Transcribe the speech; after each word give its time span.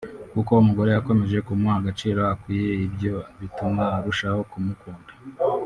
kuko 0.33 0.51
umugore 0.61 0.89
yakomeje 0.91 1.37
kumuha 1.47 1.75
agaciro 1.81 2.21
akwiye 2.33 2.69
ibyo 2.85 3.15
bituma 3.39 3.83
arushaho 3.97 4.39
kumukunda 4.51 5.11